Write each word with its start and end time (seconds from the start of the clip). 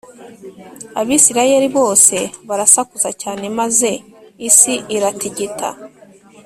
Abisirayeli 0.99 1.67
bose 1.77 2.15
barasakuza 2.47 3.09
cyane 3.21 3.45
maze 3.59 3.89
isi 4.47 4.73
iratigita 4.95 5.69